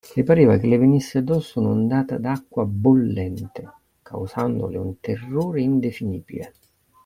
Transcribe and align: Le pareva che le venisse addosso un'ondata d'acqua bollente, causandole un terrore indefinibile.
Le 0.17 0.23
pareva 0.27 0.57
che 0.57 0.65
le 0.65 0.79
venisse 0.79 1.19
addosso 1.19 1.59
un'ondata 1.59 2.17
d'acqua 2.17 2.65
bollente, 2.65 3.61
causandole 4.01 4.79
un 4.79 4.99
terrore 4.99 5.61
indefinibile. 5.61 6.53